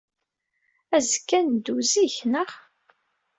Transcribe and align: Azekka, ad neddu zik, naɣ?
Azekka, 0.95 1.33
ad 1.37 1.43
neddu 1.47 1.75
zik, 1.91 2.17
naɣ? 2.31 2.51